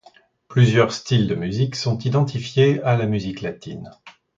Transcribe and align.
Plusieurs 0.47 0.89
styles 0.93 1.27
de 1.27 1.35
musique 1.35 1.75
sont 1.75 1.99
identifiés 1.99 2.81
à 2.81 2.97
la 2.97 3.05
musique 3.05 3.41
latine. 3.41 3.91